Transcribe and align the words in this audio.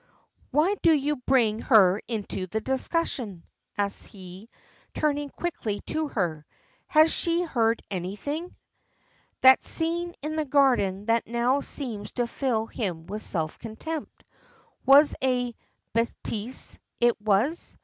"Why 0.49 0.73
do 0.81 0.91
you 0.91 1.17
bring 1.17 1.61
her 1.61 2.01
into 2.07 2.47
the 2.47 2.59
discussion?" 2.59 3.43
asks 3.77 4.03
he, 4.07 4.49
turning 4.95 5.29
quickly 5.29 5.81
to 5.81 6.07
her. 6.07 6.43
Has 6.87 7.13
she 7.13 7.43
heard 7.43 7.83
anything? 7.91 8.55
That 9.41 9.63
scene 9.63 10.15
in 10.23 10.37
the 10.37 10.45
garden 10.45 11.05
that 11.05 11.27
now 11.27 11.61
seems 11.61 12.13
to 12.13 12.25
fill 12.25 12.65
him 12.65 13.05
with 13.05 13.21
self 13.21 13.59
contempt. 13.59 14.23
What 14.85 15.13
a 15.23 15.53
bêtise 15.93 16.79
it 16.99 17.21
was! 17.21 17.77